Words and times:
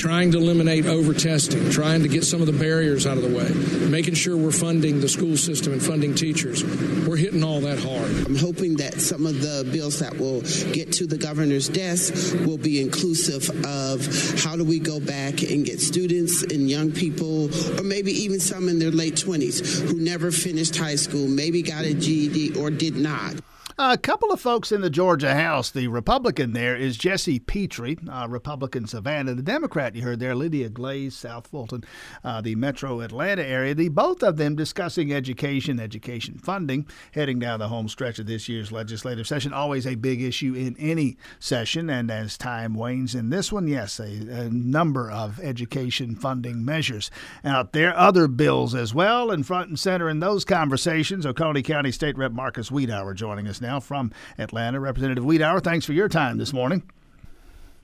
Trying 0.00 0.32
to 0.32 0.38
eliminate 0.38 0.86
over 0.86 1.12
testing, 1.12 1.70
trying 1.70 2.02
to 2.04 2.08
get 2.08 2.24
some 2.24 2.40
of 2.40 2.46
the 2.46 2.54
barriers 2.54 3.06
out 3.06 3.18
of 3.18 3.22
the 3.22 3.28
way, 3.36 3.50
making 3.90 4.14
sure 4.14 4.34
we're 4.34 4.50
funding 4.50 4.98
the 4.98 5.10
school 5.10 5.36
system 5.36 5.74
and 5.74 5.82
funding 5.82 6.14
teachers. 6.14 6.64
We're 7.06 7.18
hitting 7.18 7.44
all 7.44 7.60
that 7.60 7.78
hard. 7.78 8.10
I'm 8.26 8.34
hoping 8.34 8.76
that 8.76 8.98
some 8.98 9.26
of 9.26 9.42
the 9.42 9.68
bills 9.70 9.98
that 9.98 10.18
will 10.18 10.40
get 10.72 10.90
to 10.94 11.06
the 11.06 11.18
governor's 11.18 11.68
desk 11.68 12.34
will 12.46 12.56
be 12.56 12.80
inclusive 12.80 13.50
of 13.66 14.06
how 14.42 14.56
do 14.56 14.64
we 14.64 14.78
go 14.78 15.00
back 15.00 15.42
and 15.42 15.66
get 15.66 15.80
students 15.80 16.44
and 16.44 16.70
young 16.70 16.92
people, 16.92 17.50
or 17.78 17.82
maybe 17.84 18.10
even 18.10 18.40
some 18.40 18.70
in 18.70 18.78
their 18.78 18.90
late 18.90 19.16
20s 19.16 19.82
who 19.86 20.00
never 20.00 20.30
finished 20.30 20.76
high 20.76 20.96
school, 20.96 21.28
maybe 21.28 21.60
got 21.60 21.84
a 21.84 21.92
GED 21.92 22.58
or 22.58 22.70
did 22.70 22.96
not. 22.96 23.34
A 23.82 23.96
couple 23.96 24.30
of 24.30 24.38
folks 24.38 24.72
in 24.72 24.82
the 24.82 24.90
Georgia 24.90 25.34
House. 25.34 25.70
The 25.70 25.88
Republican 25.88 26.52
there 26.52 26.76
is 26.76 26.98
Jesse 26.98 27.40
Petrea, 27.40 27.96
uh, 28.10 28.28
Republican 28.28 28.86
Savannah. 28.86 29.32
The 29.32 29.42
Democrat 29.42 29.96
you 29.96 30.02
heard 30.02 30.20
there, 30.20 30.34
Lydia 30.34 30.68
Glaize, 30.68 31.16
South 31.16 31.46
Fulton, 31.46 31.84
uh, 32.22 32.42
the 32.42 32.56
metro 32.56 33.00
Atlanta 33.00 33.42
area. 33.42 33.74
The 33.74 33.88
both 33.88 34.22
of 34.22 34.36
them 34.36 34.54
discussing 34.54 35.14
education, 35.14 35.80
education 35.80 36.36
funding, 36.36 36.86
heading 37.14 37.38
down 37.38 37.60
the 37.60 37.68
home 37.68 37.88
stretch 37.88 38.18
of 38.18 38.26
this 38.26 38.50
year's 38.50 38.70
legislative 38.70 39.26
session. 39.26 39.54
Always 39.54 39.86
a 39.86 39.94
big 39.94 40.20
issue 40.20 40.52
in 40.52 40.76
any 40.78 41.16
session. 41.38 41.88
And 41.88 42.10
as 42.10 42.36
time 42.36 42.74
wanes 42.74 43.14
in 43.14 43.30
this 43.30 43.50
one, 43.50 43.66
yes, 43.66 43.98
a, 43.98 44.04
a 44.04 44.50
number 44.50 45.10
of 45.10 45.40
education 45.40 46.16
funding 46.16 46.66
measures 46.66 47.10
out 47.46 47.72
there. 47.72 47.98
Other 47.98 48.28
bills 48.28 48.74
as 48.74 48.92
well, 48.92 49.30
and 49.30 49.46
front 49.46 49.70
and 49.70 49.78
center 49.78 50.10
in 50.10 50.20
those 50.20 50.44
conversations. 50.44 51.24
Oconee 51.24 51.62
County 51.62 51.92
State 51.92 52.18
Rep 52.18 52.32
Marcus 52.32 52.68
Wiedower 52.68 53.14
joining 53.14 53.48
us 53.48 53.62
now 53.62 53.69
now 53.70 53.78
from 53.78 54.10
Atlanta. 54.36 54.80
Representative 54.80 55.22
Wiedower, 55.22 55.62
thanks 55.62 55.86
for 55.86 55.92
your 55.92 56.08
time 56.08 56.38
this 56.38 56.52
morning. 56.52 56.82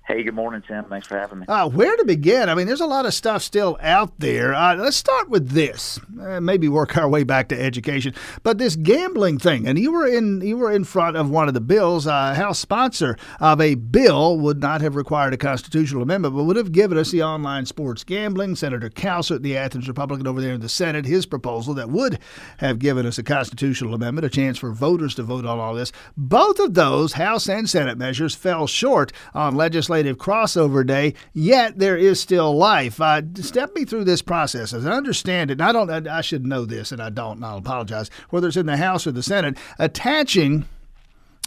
Hey, 0.06 0.22
good 0.22 0.34
morning, 0.34 0.62
Tim. 0.62 0.84
Thanks 0.84 1.08
for 1.08 1.18
having 1.18 1.40
me. 1.40 1.46
Uh, 1.48 1.68
where 1.68 1.96
to 1.96 2.04
begin? 2.04 2.48
I 2.48 2.54
mean, 2.54 2.68
there's 2.68 2.80
a 2.80 2.86
lot 2.86 3.06
of 3.06 3.12
stuff 3.12 3.42
still 3.42 3.76
out 3.80 4.16
there. 4.20 4.54
Uh, 4.54 4.76
let's 4.76 4.96
start 4.96 5.28
with 5.28 5.48
this. 5.48 5.98
Uh, 6.20 6.40
maybe 6.40 6.68
work 6.68 6.96
our 6.96 7.08
way 7.08 7.24
back 7.24 7.48
to 7.48 7.60
education. 7.60 8.14
But 8.44 8.58
this 8.58 8.76
gambling 8.76 9.40
thing, 9.40 9.66
and 9.66 9.76
you 9.76 9.90
were 9.90 10.06
in 10.06 10.42
you 10.42 10.58
were 10.58 10.70
in 10.70 10.84
front 10.84 11.16
of 11.16 11.28
one 11.28 11.48
of 11.48 11.54
the 11.54 11.60
bills. 11.60 12.06
Uh, 12.06 12.34
House 12.34 12.60
sponsor 12.60 13.16
of 13.40 13.60
a 13.60 13.74
bill 13.74 14.38
would 14.38 14.60
not 14.60 14.80
have 14.80 14.94
required 14.94 15.34
a 15.34 15.36
constitutional 15.36 16.02
amendment, 16.02 16.36
but 16.36 16.44
would 16.44 16.54
have 16.54 16.70
given 16.70 16.96
us 16.96 17.10
the 17.10 17.24
online 17.24 17.66
sports 17.66 18.04
gambling. 18.04 18.54
Senator 18.54 18.88
Cowsert, 18.88 19.42
the 19.42 19.56
Athens 19.56 19.88
Republican 19.88 20.28
over 20.28 20.40
there 20.40 20.54
in 20.54 20.60
the 20.60 20.68
Senate, 20.68 21.04
his 21.04 21.26
proposal 21.26 21.74
that 21.74 21.90
would 21.90 22.20
have 22.58 22.78
given 22.78 23.06
us 23.06 23.18
a 23.18 23.24
constitutional 23.24 23.92
amendment, 23.92 24.24
a 24.24 24.30
chance 24.30 24.56
for 24.56 24.70
voters 24.70 25.16
to 25.16 25.24
vote 25.24 25.44
on 25.44 25.58
all 25.58 25.74
this. 25.74 25.90
Both 26.16 26.60
of 26.60 26.74
those 26.74 27.14
House 27.14 27.48
and 27.48 27.68
Senate 27.68 27.98
measures 27.98 28.36
fell 28.36 28.68
short 28.68 29.10
on 29.34 29.56
legislation 29.56 29.95
legislative 29.96 30.18
crossover 30.18 30.86
day, 30.86 31.14
yet 31.32 31.78
there 31.78 31.96
is 31.96 32.20
still 32.20 32.54
life. 32.56 33.00
Uh, 33.00 33.22
step 33.36 33.74
me 33.74 33.84
through 33.84 34.04
this 34.04 34.22
process. 34.22 34.74
As 34.74 34.86
I 34.86 34.92
understand 34.92 35.50
it, 35.50 35.54
and 35.54 35.62
I 35.62 35.72
don't, 35.72 36.06
I 36.06 36.20
should 36.20 36.46
know 36.46 36.64
this, 36.64 36.92
and 36.92 37.00
I 37.00 37.08
don't, 37.10 37.36
and 37.36 37.44
I'll 37.44 37.58
apologize, 37.58 38.10
whether 38.30 38.48
it's 38.48 38.56
in 38.56 38.66
the 38.66 38.76
House 38.76 39.06
or 39.06 39.12
the 39.12 39.22
Senate, 39.22 39.56
attaching 39.78 40.66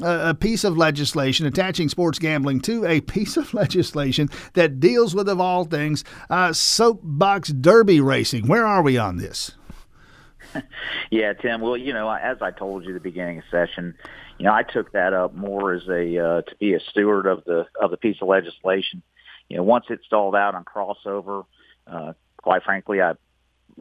a 0.01 0.33
piece 0.33 0.63
of 0.63 0.77
legislation 0.77 1.45
attaching 1.45 1.89
sports 1.89 2.19
gambling 2.19 2.61
to 2.61 2.85
a 2.85 3.01
piece 3.15 3.35
of 3.35 3.53
legislation 3.53 4.29
that 4.53 4.79
deals 4.79 5.13
with, 5.13 5.27
of 5.27 5.41
all 5.41 5.65
things, 5.65 6.05
uh, 6.29 6.53
soapbox 6.53 7.49
derby 7.49 7.99
racing. 7.99 8.47
Where 8.47 8.65
are 8.65 8.81
we 8.81 8.97
on 8.97 9.17
this? 9.17 9.51
yeah, 11.11 11.33
Tim. 11.33 11.61
Well, 11.61 11.77
you 11.77 11.93
know, 11.93 12.09
as 12.09 12.37
I 12.41 12.51
told 12.51 12.83
you 12.83 12.91
at 12.91 12.93
the 12.93 12.99
beginning 12.99 13.39
of 13.39 13.43
session, 13.51 13.95
you 14.37 14.45
know, 14.45 14.53
I 14.53 14.63
took 14.63 14.91
that 14.93 15.13
up 15.13 15.33
more 15.35 15.73
as 15.73 15.87
a 15.87 16.17
uh, 16.17 16.41
to 16.41 16.55
be 16.59 16.73
a 16.73 16.79
steward 16.79 17.25
of 17.25 17.43
the 17.45 17.65
of 17.79 17.91
the 17.91 17.97
piece 17.97 18.17
of 18.21 18.27
legislation. 18.27 19.01
You 19.49 19.57
know, 19.57 19.63
once 19.63 19.85
it 19.89 19.99
stalled 20.05 20.35
out 20.35 20.55
on 20.55 20.63
crossover, 20.63 21.45
uh, 21.87 22.13
quite 22.37 22.63
frankly, 22.63 23.01
I 23.01 23.13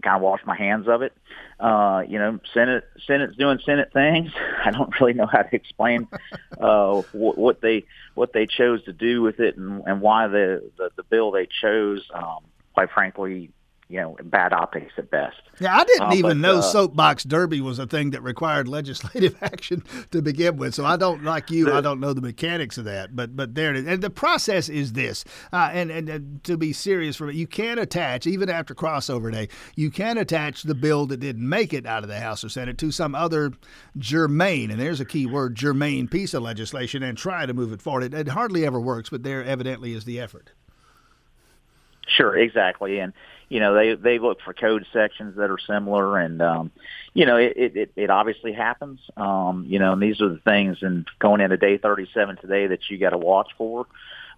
kind 0.03 0.17
of 0.17 0.23
washed 0.23 0.47
my 0.47 0.57
hands 0.57 0.89
of 0.89 1.03
it. 1.03 1.13
Uh, 1.61 2.03
you 2.09 2.19
know, 2.19 2.39
Senate 2.55 2.85
Senate's 3.07 3.37
doing 3.37 3.59
Senate 3.65 3.93
things. 3.93 4.31
I 4.65 4.71
don't 4.71 4.93
really 5.01 5.15
know 5.15 5.27
how 5.27 5.43
to 5.43 5.55
explain 5.55 6.09
uh, 6.61 7.03
what, 7.13 7.39
what 7.39 7.61
they 7.61 7.85
what 8.15 8.33
they 8.33 8.47
chose 8.47 8.85
to 8.85 8.93
do 8.93 9.23
with 9.23 9.41
it 9.41 9.57
and, 9.57 9.83
and 9.87 10.01
why 10.01 10.29
the, 10.29 10.71
the 10.77 10.91
the 10.97 11.03
bill 11.03 11.31
they 11.31 11.47
chose. 11.47 12.07
Um, 12.13 12.45
quite 12.75 12.91
frankly, 12.91 13.51
you 13.89 13.99
know, 13.99 14.17
bad 14.23 14.53
optics 14.53 14.93
at 14.99 15.11
best. 15.11 15.37
Yeah, 15.61 15.75
I 15.75 15.85
didn't 15.85 16.09
uh, 16.09 16.15
even 16.15 16.31
but, 16.31 16.37
know 16.37 16.59
uh, 16.59 16.63
soapbox 16.63 17.25
derby 17.25 17.63
was 17.63 17.79
a 17.79 17.87
thing 17.87 18.11
that 18.11 18.23
required 18.23 18.69
legislative 18.69 19.37
action 19.43 19.83
to 20.11 20.21
begin 20.21 20.59
with. 20.59 20.75
So 20.75 20.85
I 20.85 20.99
don't 20.99 21.25
like 21.25 21.51
you. 21.51 21.65
The, 21.65 21.75
I 21.75 21.81
don't 21.81 21.99
know 21.99 22.13
the 22.13 22.21
mechanics 22.21 22.77
of 22.77 22.85
that. 22.85 23.17
But 23.17 23.35
but 23.35 23.55
there 23.55 23.71
it 23.71 23.79
is. 23.79 23.87
And 23.87 24.03
the 24.03 24.11
process 24.11 24.69
is 24.69 24.93
this. 24.93 25.25
Uh, 25.53 25.71
and, 25.73 25.91
and, 25.91 26.09
and 26.09 26.45
to 26.45 26.59
be 26.59 26.75
serious 26.75 27.17
for 27.17 27.31
it, 27.31 27.35
you 27.35 27.47
can 27.47 27.79
attach 27.79 28.27
even 28.27 28.51
after 28.51 28.75
crossover 28.75 29.33
day. 29.33 29.49
You 29.75 29.91
can 29.91 30.19
attach 30.19 30.65
the 30.65 30.75
bill 30.75 31.07
that 31.07 31.21
didn't 31.21 31.49
make 31.49 31.73
it 31.73 31.87
out 31.87 32.03
of 32.03 32.11
the 32.11 32.21
House 32.21 32.45
or 32.45 32.51
Senate 32.51 32.77
to 32.79 32.91
some 32.91 33.15
other 33.15 33.53
germane, 33.97 34.71
and 34.71 34.79
there's 34.79 35.01
a 35.01 35.07
key 35.07 35.25
word, 35.25 35.55
germane 35.55 36.09
piece 36.09 36.35
of 36.35 36.43
legislation, 36.43 37.03
and 37.03 37.17
try 37.17 37.47
to 37.47 37.55
move 37.55 37.73
it 37.73 37.81
forward. 37.81 38.03
It, 38.03 38.15
it 38.15 38.29
hardly 38.29 38.67
ever 38.67 38.79
works, 38.81 39.09
but 39.09 39.23
there 39.23 39.43
evidently 39.43 39.95
is 39.95 40.05
the 40.05 40.21
effort. 40.21 40.51
Sure, 42.07 42.37
exactly, 42.37 42.99
and 42.99 43.13
you 43.49 43.61
know 43.61 43.75
they 43.75 43.95
they 43.95 44.19
look 44.19 44.41
for 44.43 44.53
code 44.53 44.87
sections 44.93 45.37
that 45.37 45.51
are 45.51 45.59
similar 45.59 46.19
and 46.19 46.43
um 46.43 46.71
you 47.15 47.27
know 47.27 47.37
it 47.37 47.55
it 47.57 47.93
it 47.97 48.11
obviously 48.11 48.53
happens. 48.53 49.01
Um 49.17 49.65
you 49.69 49.79
know 49.79 49.93
and 49.93 50.03
these 50.03 50.21
are 50.21 50.29
the 50.29 50.41
things 50.41 50.79
and 50.83 51.07
going 51.19 51.41
into 51.41 51.57
day 51.57 51.79
37 51.79 52.37
today 52.37 52.67
that 52.69 52.89
you 52.89 52.99
got 52.99 53.11
to 53.11 53.19
watch 53.19 53.51
for. 53.57 53.87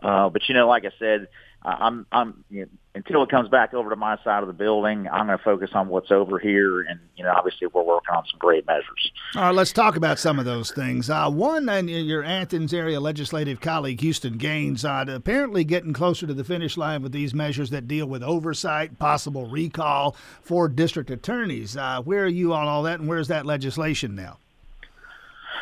Uh 0.02 0.28
but 0.30 0.48
you 0.48 0.54
know 0.54 0.68
like 0.68 0.84
i 0.84 0.92
said 0.98 1.28
I'm 1.62 2.06
I'm 2.10 2.44
you 2.50 2.62
know, 2.62 2.68
until 2.94 3.22
it 3.22 3.30
comes 3.30 3.48
back 3.48 3.72
over 3.72 3.90
to 3.90 3.96
my 3.96 4.16
side 4.24 4.42
of 4.42 4.46
the 4.46 4.52
building, 4.54 5.06
I'm 5.08 5.26
going 5.26 5.38
to 5.38 5.44
focus 5.44 5.70
on 5.74 5.88
what's 5.88 6.10
over 6.10 6.38
here, 6.38 6.80
and 6.80 6.98
you 7.16 7.22
know, 7.22 7.32
obviously, 7.36 7.68
we're 7.68 7.84
working 7.84 8.14
on 8.14 8.24
some 8.26 8.38
great 8.38 8.66
measures. 8.66 9.12
All 9.36 9.42
right, 9.42 9.54
let's 9.54 9.72
talk 9.72 9.96
about 9.96 10.18
some 10.18 10.38
of 10.38 10.44
those 10.44 10.72
things. 10.72 11.08
Uh, 11.08 11.30
one, 11.30 11.68
and 11.68 11.88
your 11.88 12.24
Athens 12.24 12.74
area 12.74 12.98
legislative 12.98 13.60
colleague 13.60 14.00
Houston 14.00 14.38
Gaines, 14.38 14.84
uh, 14.84 15.04
apparently 15.06 15.62
getting 15.62 15.92
closer 15.92 16.26
to 16.26 16.34
the 16.34 16.44
finish 16.44 16.76
line 16.76 17.02
with 17.02 17.12
these 17.12 17.34
measures 17.34 17.70
that 17.70 17.86
deal 17.86 18.06
with 18.06 18.22
oversight, 18.22 18.98
possible 18.98 19.46
recall 19.46 20.16
for 20.42 20.68
district 20.68 21.10
attorneys. 21.10 21.76
Uh, 21.76 22.00
where 22.02 22.24
are 22.24 22.28
you 22.28 22.52
on 22.54 22.66
all 22.66 22.82
that, 22.84 23.00
and 23.00 23.08
where's 23.08 23.28
that 23.28 23.46
legislation 23.46 24.14
now? 24.14 24.38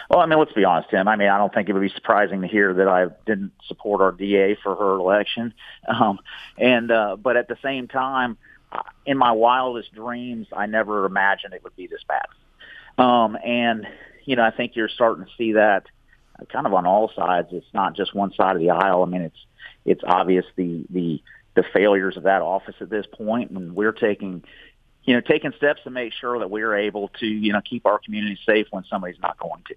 Well, 0.09 0.21
I 0.21 0.27
mean, 0.27 0.39
let's 0.39 0.53
be 0.53 0.65
honest, 0.65 0.89
Tim. 0.91 1.07
I 1.07 1.17
mean, 1.17 1.29
I 1.29 1.37
don't 1.37 1.53
think 1.53 1.69
it 1.69 1.75
would 1.75 1.83
be 1.83 1.91
surprising 1.91 2.41
to 2.41 2.49
hear 2.49 2.73
that 2.73 2.89
I 2.89 3.07
didn't 3.27 3.53
support 3.67 4.01
our 4.01 4.13
DA 4.13 4.57
for 4.63 4.75
her 4.75 4.95
election. 4.95 5.55
Um, 5.89 6.19
and 6.59 6.91
uh, 6.91 7.17
but 7.17 7.37
at 7.37 7.49
the 7.49 7.57
same 7.63 7.89
time, 7.89 8.37
in 9.07 9.17
my 9.17 9.33
wildest 9.33 9.95
dreams, 9.95 10.47
I 10.53 10.67
never 10.67 11.07
imagined 11.07 11.55
it 11.55 11.65
would 11.65 11.75
be 11.77 11.87
this 11.87 12.03
bad. 12.07 12.27
Um, 13.03 13.39
and 13.43 13.87
you 14.27 14.37
know, 14.37 14.43
I 14.43 14.51
think 14.51 14.77
you're 14.77 14.91
starting 14.91 15.25
to 15.25 15.31
see 15.39 15.53
that 15.53 15.85
kind 16.53 16.67
of 16.67 16.75
on 16.75 16.87
all 16.87 17.11
sides. 17.17 17.49
It's 17.53 17.67
not 17.73 17.97
just 17.97 18.15
one 18.15 18.33
side 18.35 18.55
of 18.55 18.61
the 18.61 18.71
aisle. 18.71 19.03
I 19.03 19.07
mean, 19.07 19.23
it's 19.23 19.47
it's 19.87 20.03
obvious 20.07 20.45
the 20.57 20.85
the 20.91 21.23
the 21.55 21.65
failures 21.73 22.17
of 22.17 22.25
that 22.25 22.43
office 22.43 22.77
at 22.81 22.91
this 22.91 23.07
point, 23.07 23.51
and 23.51 23.75
we're 23.75 23.93
taking 23.93 24.45
you 25.05 25.15
know 25.15 25.21
taking 25.21 25.53
steps 25.57 25.81
to 25.85 25.91
make 25.91 26.13
sure 26.13 26.39
that 26.39 26.51
we're 26.51 26.77
able 26.77 27.09
to 27.21 27.27
you 27.27 27.53
know 27.53 27.61
keep 27.63 27.87
our 27.87 27.99
community 27.99 28.39
safe 28.45 28.67
when 28.71 28.85
somebody's 28.85 29.21
not 29.21 29.39
going 29.39 29.63
to. 29.69 29.75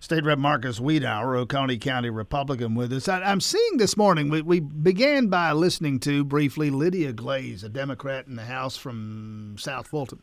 State 0.00 0.24
Rep 0.24 0.38
Marcus 0.38 0.78
Wiedower, 0.78 1.36
Oconee 1.36 1.76
County 1.76 2.08
Republican, 2.08 2.76
with 2.76 2.92
us. 2.92 3.08
I, 3.08 3.30
am 3.30 3.40
seeing 3.40 3.78
this 3.78 3.96
morning, 3.96 4.28
we, 4.28 4.42
we 4.42 4.60
began 4.60 5.26
by 5.26 5.50
listening 5.52 5.98
to 6.00 6.22
briefly 6.24 6.70
Lydia 6.70 7.12
Glaize, 7.12 7.64
a 7.64 7.68
Democrat 7.68 8.28
in 8.28 8.36
the 8.36 8.44
House 8.44 8.76
from 8.76 9.56
South 9.58 9.88
Fulton, 9.88 10.20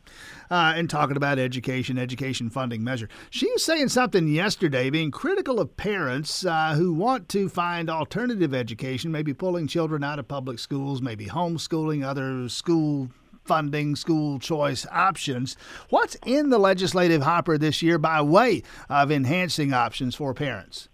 uh, 0.50 0.72
and 0.74 0.88
talking 0.88 1.16
about 1.16 1.38
education, 1.38 1.98
education 1.98 2.48
funding 2.48 2.82
measure. 2.82 3.10
She 3.28 3.50
was 3.52 3.62
saying 3.62 3.90
something 3.90 4.26
yesterday, 4.28 4.88
being 4.88 5.10
critical 5.10 5.60
of 5.60 5.76
parents 5.76 6.46
uh, 6.46 6.74
who 6.74 6.94
want 6.94 7.28
to 7.30 7.50
find 7.50 7.90
alternative 7.90 8.54
education, 8.54 9.12
maybe 9.12 9.34
pulling 9.34 9.66
children 9.66 10.02
out 10.02 10.18
of 10.18 10.26
public 10.26 10.58
schools, 10.58 11.02
maybe 11.02 11.26
homeschooling, 11.26 12.02
other 12.02 12.48
school 12.48 13.10
funding 13.46 13.96
school 13.96 14.38
choice 14.38 14.86
options. 14.90 15.56
What's 15.88 16.16
in 16.26 16.50
the 16.50 16.58
legislative 16.58 17.22
hopper 17.22 17.58
this 17.58 17.82
year 17.82 17.98
by 17.98 18.20
way 18.22 18.62
of 18.88 19.10
enhancing 19.10 19.72
options 19.72 20.14
for 20.14 20.34
parents? 20.34 20.88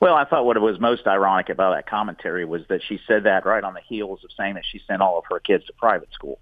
Well, 0.00 0.14
I 0.14 0.24
thought 0.24 0.44
what 0.44 0.60
was 0.60 0.78
most 0.78 1.06
ironic 1.06 1.48
about 1.48 1.74
that 1.74 1.88
commentary 1.88 2.44
was 2.44 2.62
that 2.68 2.82
she 2.82 3.00
said 3.06 3.24
that 3.24 3.44
right 3.44 3.64
on 3.64 3.74
the 3.74 3.80
heels 3.80 4.22
of 4.22 4.30
saying 4.36 4.54
that 4.54 4.64
she 4.64 4.80
sent 4.86 5.02
all 5.02 5.18
of 5.18 5.24
her 5.28 5.40
kids 5.40 5.66
to 5.66 5.72
private 5.72 6.12
school. 6.12 6.38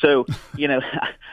So, 0.00 0.26
you 0.56 0.68
know, 0.68 0.80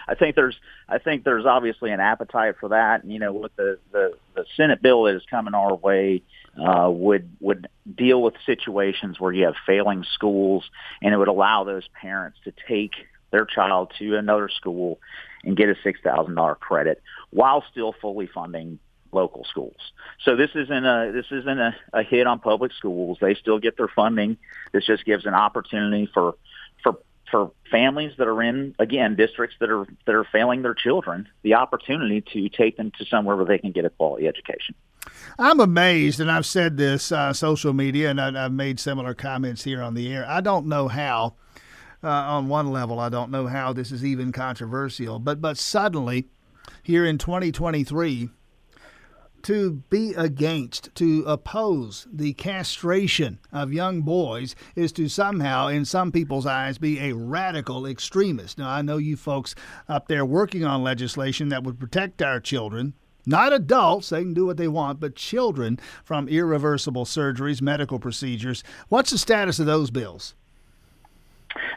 I 0.07 0.15
think 0.15 0.35
there's 0.35 0.59
I 0.89 0.97
think 0.97 1.23
there's 1.23 1.45
obviously 1.45 1.91
an 1.91 2.01
appetite 2.01 2.55
for 2.59 2.69
that. 2.69 3.03
And, 3.03 3.13
you 3.13 3.19
know, 3.19 3.31
with 3.31 3.55
the 3.55 3.79
the, 3.91 4.17
the 4.35 4.45
Senate 4.57 4.81
bill 4.81 5.03
that 5.03 5.15
is 5.15 5.23
coming 5.29 5.53
our 5.53 5.75
way 5.75 6.23
uh, 6.57 6.89
would 6.89 7.29
would 7.39 7.67
deal 7.95 8.21
with 8.21 8.33
situations 8.45 9.19
where 9.19 9.31
you 9.31 9.45
have 9.45 9.55
failing 9.65 10.03
schools, 10.13 10.69
and 11.01 11.13
it 11.13 11.17
would 11.17 11.27
allow 11.27 11.63
those 11.63 11.87
parents 11.99 12.37
to 12.43 12.53
take 12.67 12.91
their 13.31 13.45
child 13.45 13.91
to 13.97 14.17
another 14.17 14.49
school 14.49 14.99
and 15.43 15.55
get 15.55 15.69
a 15.69 15.75
six 15.83 15.99
thousand 16.01 16.35
dollar 16.35 16.55
credit 16.55 17.01
while 17.29 17.63
still 17.71 17.95
fully 18.01 18.27
funding 18.27 18.79
local 19.13 19.43
schools. 19.45 19.77
So 20.23 20.35
this 20.35 20.51
isn't 20.55 20.85
a 20.85 21.11
this 21.13 21.25
isn't 21.31 21.59
a, 21.59 21.75
a 21.93 22.03
hit 22.03 22.27
on 22.27 22.39
public 22.39 22.73
schools. 22.73 23.17
They 23.21 23.35
still 23.35 23.59
get 23.59 23.77
their 23.77 23.87
funding. 23.87 24.37
This 24.71 24.85
just 24.85 25.05
gives 25.05 25.25
an 25.25 25.33
opportunity 25.33 26.09
for 26.13 26.35
for 26.83 26.97
for 27.29 27.51
families 27.69 28.11
that 28.17 28.27
are 28.27 28.41
in 28.43 28.75
again 28.79 29.15
districts 29.15 29.55
that 29.59 29.69
are 29.69 29.87
that 30.05 30.15
are 30.15 30.25
failing 30.25 30.61
their 30.61 30.73
children 30.73 31.27
the 31.43 31.55
opportunity 31.55 32.21
to 32.33 32.49
take 32.49 32.77
them 32.77 32.91
to 32.99 33.05
somewhere 33.05 33.35
where 33.35 33.45
they 33.45 33.57
can 33.57 33.71
get 33.71 33.85
a 33.85 33.89
quality 33.89 34.27
education. 34.27 34.75
I'm 35.39 35.59
amazed, 35.59 36.19
and 36.19 36.29
I've 36.31 36.45
said 36.45 36.77
this 36.77 37.11
uh, 37.11 37.33
social 37.33 37.73
media, 37.73 38.09
and 38.09 38.21
I, 38.21 38.45
I've 38.45 38.51
made 38.51 38.79
similar 38.79 39.13
comments 39.13 39.63
here 39.63 39.81
on 39.81 39.93
the 39.93 40.11
air. 40.13 40.25
I 40.27 40.41
don't 40.41 40.67
know 40.67 40.87
how. 40.87 41.35
Uh, 42.03 42.07
on 42.09 42.47
one 42.47 42.71
level, 42.71 42.99
I 42.99 43.09
don't 43.09 43.29
know 43.29 43.45
how 43.45 43.73
this 43.73 43.91
is 43.91 44.03
even 44.03 44.31
controversial, 44.31 45.19
but 45.19 45.39
but 45.39 45.55
suddenly, 45.55 46.29
here 46.81 47.05
in 47.05 47.19
2023, 47.19 48.29
to 49.43 49.83
be 49.89 50.13
against, 50.13 50.93
to 50.95 51.23
oppose 51.25 52.07
the 52.11 52.33
castration 52.33 53.39
of 53.51 53.73
young 53.73 54.01
boys 54.01 54.55
is 54.75 54.91
to 54.93 55.07
somehow, 55.07 55.67
in 55.67 55.85
some 55.85 56.11
people's 56.11 56.45
eyes, 56.45 56.77
be 56.77 56.99
a 56.99 57.13
radical 57.13 57.85
extremist. 57.85 58.57
Now, 58.57 58.69
I 58.69 58.81
know 58.81 58.97
you 58.97 59.15
folks 59.15 59.55
up 59.87 60.07
there 60.07 60.25
working 60.25 60.63
on 60.63 60.83
legislation 60.83 61.49
that 61.49 61.63
would 61.63 61.79
protect 61.79 62.21
our 62.21 62.39
children. 62.39 62.93
Not 63.25 63.53
adults, 63.53 64.09
they 64.09 64.21
can 64.21 64.33
do 64.33 64.45
what 64.45 64.57
they 64.57 64.67
want, 64.67 64.99
but 64.99 65.15
children 65.15 65.79
from 66.03 66.27
irreversible 66.27 67.05
surgeries, 67.05 67.61
medical 67.61 67.99
procedures. 67.99 68.63
What's 68.89 69.11
the 69.11 69.17
status 69.17 69.59
of 69.59 69.65
those 69.65 69.91
bills? 69.91 70.33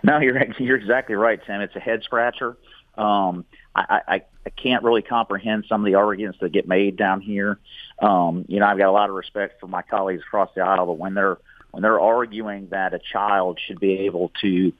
No, 0.02 0.18
you're 0.18 0.40
you're 0.58 0.76
exactly 0.76 1.14
right, 1.14 1.40
Tim. 1.44 1.60
It's 1.60 1.76
a 1.76 1.80
head 1.80 2.02
scratcher. 2.02 2.56
Um, 2.96 3.44
I, 3.74 4.00
I, 4.06 4.22
I 4.46 4.50
can't 4.50 4.84
really 4.84 5.02
comprehend 5.02 5.64
some 5.68 5.80
of 5.80 5.86
the 5.86 5.96
arguments 5.96 6.38
that 6.40 6.52
get 6.52 6.68
made 6.68 6.96
down 6.96 7.20
here. 7.20 7.58
Um, 8.00 8.44
you 8.48 8.60
know, 8.60 8.66
I've 8.66 8.78
got 8.78 8.88
a 8.88 8.92
lot 8.92 9.08
of 9.08 9.16
respect 9.16 9.60
for 9.60 9.66
my 9.66 9.82
colleagues 9.82 10.22
across 10.22 10.50
the 10.54 10.62
aisle, 10.62 10.86
but 10.86 10.98
when 10.98 11.14
they're 11.14 11.38
when 11.72 11.82
they're 11.82 12.00
arguing 12.00 12.68
that 12.70 12.94
a 12.94 13.00
child 13.00 13.58
should 13.64 13.80
be 13.80 14.00
able 14.00 14.30
to 14.42 14.72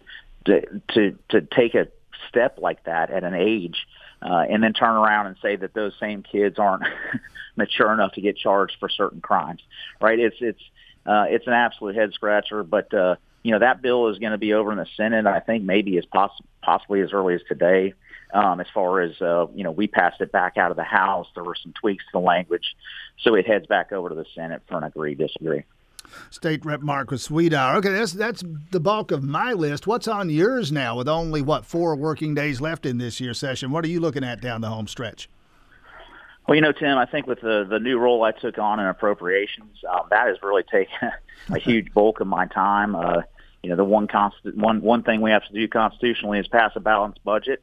to 0.45 0.81
to, 0.93 1.19
to 1.31 1.41
take 1.41 1.75
a 1.75 1.89
step 2.29 2.59
like 2.61 2.85
that 2.85 3.11
at 3.11 3.25
an 3.25 3.35
age, 3.35 3.87
uh, 4.25 4.45
and 4.49 4.63
then 4.63 4.73
turn 4.73 4.97
around 4.97 5.27
and 5.27 5.37
say 5.43 5.57
that 5.57 5.75
those 5.75 5.93
same 6.01 6.23
kids 6.23 6.59
aren't 6.59 6.85
mature 7.57 7.93
enough 7.93 8.13
to 8.13 8.21
get 8.21 8.37
charged 8.37 8.77
for 8.81 8.89
certain 8.89 9.21
crimes, 9.21 9.61
right? 10.01 10.19
It's 10.19 10.37
it's 10.41 10.63
uh, 11.07 11.27
it's 11.29 11.47
an 11.47 11.53
absolute 11.53 11.95
head 11.95 12.13
scratcher, 12.15 12.63
but 12.63 12.93
uh, 12.95 13.17
you 13.43 13.53
know 13.53 13.59
that 13.59 13.83
bill 13.83 14.09
is 14.09 14.19
going 14.19 14.33
to 14.33 14.39
be 14.39 14.55
over 14.55 14.73
in 14.73 14.79
the 14.79 14.87
Senate. 14.97 15.27
I 15.27 15.41
think 15.41 15.65
maybe 15.65 15.99
as 15.99 16.07
poss- 16.07 16.41
possibly 16.63 17.01
as 17.01 17.13
early 17.13 17.35
as 17.35 17.43
today. 17.49 17.95
Um, 18.33 18.61
as 18.61 18.67
far 18.75 19.01
as 19.01 19.21
uh, 19.21 19.47
you 19.55 19.63
know, 19.63 19.71
we 19.71 19.87
passed 19.87 20.21
it 20.21 20.33
back 20.33 20.57
out 20.57 20.73
of 20.73 20.77
the 20.77 20.83
House. 20.83 21.29
There 21.35 21.45
were 21.45 21.55
some 21.55 21.73
tweaks 21.73 22.05
to 22.07 22.11
the 22.15 22.19
language, 22.19 22.75
so 23.21 23.37
it 23.37 23.47
heads 23.47 23.67
back 23.67 23.93
over 23.93 24.09
to 24.09 24.15
the 24.17 24.25
Senate 24.35 24.63
for 24.67 24.77
an 24.77 24.83
agree 24.83 25.15
disagree. 25.15 25.63
State 26.31 26.65
Rep 26.65 26.81
Marcus 26.81 27.29
Wiedower. 27.29 27.77
Okay, 27.77 27.91
that's 27.91 28.13
that's 28.13 28.43
the 28.71 28.81
bulk 28.81 29.11
of 29.11 29.23
my 29.23 29.53
list. 29.53 29.87
What's 29.87 30.09
on 30.09 30.31
yours 30.31 30.73
now? 30.73 30.97
With 30.97 31.09
only 31.09 31.43
what 31.43 31.65
four 31.65 31.97
working 31.97 32.35
days 32.35 32.61
left 32.61 32.87
in 32.87 32.99
this 32.99 33.21
year's 33.21 33.39
session, 33.39 33.71
what 33.71 33.85
are 33.85 33.89
you 33.89 34.01
looking 34.01 34.25
at 34.25 34.41
down 34.41 34.61
the 34.61 34.69
home 34.69 34.87
stretch? 34.87 35.29
Well, 36.47 36.57
you 36.57 36.61
know, 36.61 36.73
Tim, 36.73 36.99
I 36.99 37.07
think 37.07 37.27
with 37.27 37.41
the 37.41 37.67
the 37.69 37.79
new 37.79 37.99
role 37.99 38.23
I 38.23 38.33
took 38.33 38.59
on 38.59 38.81
in 38.81 38.87
appropriations, 38.87 39.79
um, 39.89 40.07
that 40.11 40.29
has 40.29 40.37
really 40.43 40.63
taken 40.63 41.11
a 41.51 41.59
huge 41.59 41.93
bulk 41.93 42.21
of 42.21 42.27
my 42.27 42.47
time. 42.47 42.95
Uh, 42.95 43.23
you 43.63 43.71
know, 43.71 43.77
the 43.77 43.85
one 43.85 44.07
constant 44.07 44.57
one 44.57 44.83
one 44.83 45.03
thing 45.03 45.21
we 45.21 45.31
have 45.31 45.47
to 45.47 45.53
do 45.53 45.67
constitutionally 45.69 46.39
is 46.39 46.47
pass 46.47 46.73
a 46.77 46.81
balanced 46.81 47.25
budget. 47.25 47.63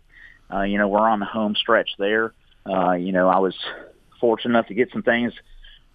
Uh, 0.52 0.64
you 0.64 0.78
know, 0.78 0.88
we're 0.88 1.08
on 1.08 1.20
the 1.20 1.26
home 1.26 1.56
stretch 1.56 1.92
there. 1.98 2.34
Uh, 2.66 2.94
you 2.94 3.12
know, 3.12 3.30
I 3.30 3.40
was 3.40 3.56
fortunate 4.20 4.52
enough 4.52 4.68
to 4.68 4.74
get 4.74 4.92
some 4.92 5.04
things 5.04 5.34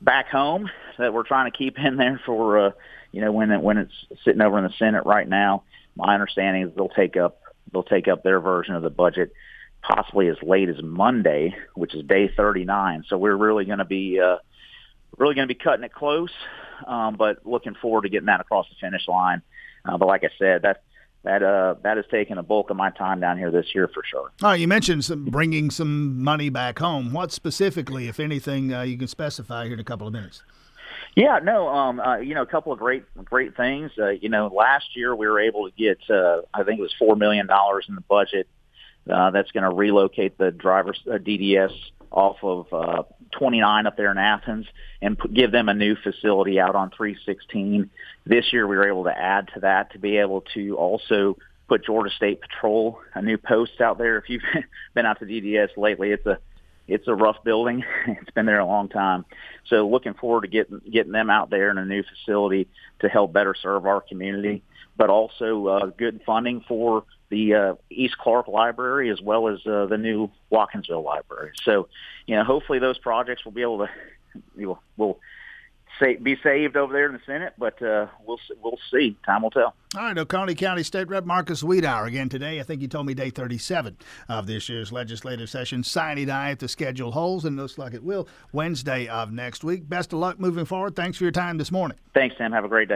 back 0.00 0.28
home 0.28 0.70
that 0.98 1.12
we're 1.12 1.22
trying 1.22 1.50
to 1.50 1.56
keep 1.56 1.78
in 1.78 1.96
there 1.96 2.20
for, 2.24 2.66
uh, 2.66 2.70
you 3.12 3.20
know, 3.20 3.32
when 3.32 3.50
it, 3.50 3.60
when 3.60 3.78
it's 3.78 3.94
sitting 4.24 4.40
over 4.40 4.58
in 4.58 4.64
the 4.64 4.72
Senate 4.78 5.04
right 5.06 5.28
now. 5.28 5.62
My 5.96 6.12
understanding 6.12 6.62
is 6.62 6.74
they'll 6.76 6.88
take 6.88 7.16
up 7.16 7.40
they'll 7.72 7.82
take 7.82 8.06
up 8.06 8.22
their 8.22 8.38
version 8.40 8.74
of 8.74 8.82
the 8.82 8.90
budget 8.90 9.32
possibly 9.82 10.28
as 10.28 10.36
late 10.42 10.68
as 10.68 10.82
Monday, 10.82 11.54
which 11.74 11.94
is 11.94 12.04
day 12.04 12.28
39. 12.28 13.04
So 13.08 13.16
we're 13.16 13.36
really 13.36 13.64
going 13.64 13.78
to 13.78 13.84
be 13.84 14.20
uh, 14.20 14.38
really 15.16 15.34
going 15.34 15.48
to 15.48 15.54
be 15.54 15.58
cutting 15.58 15.84
it 15.84 15.92
close, 15.92 16.32
um, 16.86 17.16
but 17.16 17.46
looking 17.46 17.74
forward 17.74 18.02
to 18.02 18.08
getting 18.08 18.26
that 18.26 18.40
across 18.40 18.66
the 18.68 18.74
finish 18.80 19.06
line. 19.08 19.42
Uh, 19.84 19.96
but 19.96 20.06
like 20.06 20.24
I 20.24 20.30
said, 20.38 20.62
that 20.62 20.82
that 21.26 21.42
uh 21.42 21.74
that 21.82 21.96
has 21.96 22.06
taken 22.10 22.38
a 22.38 22.42
bulk 22.42 22.70
of 22.70 22.76
my 22.76 22.88
time 22.90 23.20
down 23.20 23.36
here 23.36 23.50
this 23.50 23.74
year 23.74 23.88
for 23.92 24.02
sure. 24.08 24.30
All 24.42 24.50
right, 24.50 24.60
you 24.60 24.68
mentioned 24.68 25.04
some 25.04 25.24
bringing 25.24 25.70
some 25.70 26.22
money 26.22 26.48
back 26.48 26.78
home. 26.78 27.12
What 27.12 27.32
specifically, 27.32 28.08
if 28.08 28.20
anything, 28.20 28.72
uh, 28.72 28.82
you 28.82 28.96
can 28.96 29.08
specify 29.08 29.64
here 29.64 29.74
in 29.74 29.80
a 29.80 29.84
couple 29.84 30.06
of 30.06 30.12
minutes? 30.12 30.42
Yeah, 31.16 31.40
no, 31.42 31.68
um, 31.68 31.98
uh, 31.98 32.18
you 32.18 32.34
know, 32.34 32.42
a 32.42 32.46
couple 32.46 32.72
of 32.72 32.78
great, 32.78 33.04
great 33.24 33.56
things. 33.56 33.90
Uh, 33.98 34.10
you 34.10 34.28
know, 34.28 34.48
last 34.48 34.94
year 34.94 35.16
we 35.16 35.26
were 35.26 35.40
able 35.40 35.68
to 35.68 35.74
get, 35.76 35.98
uh, 36.10 36.42
I 36.54 36.62
think 36.62 36.78
it 36.78 36.82
was 36.82 36.94
four 36.98 37.16
million 37.16 37.46
dollars 37.46 37.86
in 37.88 37.94
the 37.94 38.02
budget. 38.02 38.46
Uh, 39.10 39.30
that's 39.30 39.50
going 39.52 39.62
to 39.64 39.70
relocate 39.70 40.36
the 40.36 40.50
drivers 40.50 41.00
uh, 41.06 41.14
DDS 41.14 41.72
off 42.10 42.36
of 42.42 42.72
uh, 42.72 43.02
29 43.32 43.86
up 43.86 43.96
there 43.96 44.10
in 44.10 44.18
Athens 44.18 44.66
and 45.02 45.18
put, 45.18 45.32
give 45.32 45.52
them 45.52 45.68
a 45.68 45.74
new 45.74 45.96
facility 45.96 46.58
out 46.60 46.74
on 46.74 46.90
316. 46.90 47.90
This 48.24 48.52
year 48.52 48.66
we 48.66 48.76
were 48.76 48.88
able 48.88 49.04
to 49.04 49.16
add 49.16 49.48
to 49.54 49.60
that 49.60 49.92
to 49.92 49.98
be 49.98 50.18
able 50.18 50.42
to 50.54 50.76
also 50.76 51.36
put 51.68 51.84
Georgia 51.84 52.14
State 52.14 52.40
Patrol 52.40 52.98
a 53.14 53.22
new 53.22 53.38
post 53.38 53.80
out 53.80 53.98
there. 53.98 54.18
If 54.18 54.28
you've 54.28 54.42
been 54.94 55.06
out 55.06 55.18
to 55.20 55.26
DDS 55.26 55.76
lately, 55.76 56.10
it's 56.10 56.26
a 56.26 56.38
it's 56.88 57.08
a 57.08 57.14
rough 57.14 57.42
building. 57.44 57.84
It's 58.06 58.30
been 58.30 58.46
there 58.46 58.60
a 58.60 58.66
long 58.66 58.88
time. 58.88 59.24
So 59.68 59.88
looking 59.88 60.14
forward 60.14 60.42
to 60.42 60.48
getting 60.48 60.80
getting 60.90 61.12
them 61.12 61.30
out 61.30 61.50
there 61.50 61.70
in 61.70 61.78
a 61.78 61.84
new 61.84 62.02
facility 62.02 62.68
to 63.00 63.08
help 63.08 63.32
better 63.32 63.54
serve 63.60 63.86
our 63.86 64.00
community, 64.00 64.62
but 64.96 65.10
also 65.10 65.66
uh, 65.66 65.86
good 65.86 66.20
funding 66.24 66.64
for 66.68 67.04
the 67.28 67.54
uh, 67.54 67.74
East 67.90 68.16
Clarke 68.18 68.48
Library 68.48 69.10
as 69.10 69.20
well 69.20 69.48
as 69.48 69.58
uh, 69.66 69.86
the 69.86 69.98
new 69.98 70.30
Watkinsville 70.52 71.04
Library. 71.04 71.52
So, 71.62 71.88
you 72.26 72.36
know, 72.36 72.44
hopefully 72.44 72.78
those 72.78 72.98
projects 72.98 73.44
will 73.44 73.52
be 73.52 73.62
able 73.62 73.78
to 73.78 73.88
will 74.56 74.80
will 74.96 75.18
say, 75.98 76.16
be 76.16 76.36
saved 76.42 76.76
over 76.76 76.92
there 76.92 77.06
in 77.06 77.12
the 77.12 77.20
Senate, 77.26 77.54
but 77.58 77.80
uh, 77.82 78.06
we'll 78.24 78.38
we'll 78.62 78.78
see. 78.90 79.16
Time 79.24 79.42
will 79.42 79.50
tell. 79.50 79.74
All 79.96 80.02
right, 80.02 80.18
Oconee 80.18 80.54
County 80.54 80.82
State 80.82 81.08
Rep 81.08 81.24
Marcus 81.24 81.62
Wiedower 81.62 82.06
again 82.06 82.28
today. 82.28 82.60
I 82.60 82.62
think 82.62 82.82
you 82.82 82.88
told 82.88 83.06
me 83.06 83.14
day 83.14 83.30
37 83.30 83.96
of 84.28 84.46
this 84.46 84.68
year's 84.68 84.92
legislative 84.92 85.48
session. 85.48 85.82
Sine 85.82 86.26
die 86.26 86.50
if 86.50 86.58
the 86.58 86.68
schedule 86.68 87.12
holds, 87.12 87.44
and 87.44 87.56
looks 87.56 87.78
like 87.78 87.94
it 87.94 88.02
will 88.02 88.28
Wednesday 88.52 89.06
of 89.08 89.32
next 89.32 89.64
week. 89.64 89.88
Best 89.88 90.12
of 90.12 90.18
luck 90.18 90.38
moving 90.38 90.64
forward. 90.64 90.96
Thanks 90.96 91.18
for 91.18 91.24
your 91.24 91.32
time 91.32 91.58
this 91.58 91.72
morning. 91.72 91.98
Thanks, 92.14 92.36
Tim. 92.36 92.52
Have 92.52 92.64
a 92.64 92.68
great 92.68 92.88
day. 92.88 92.94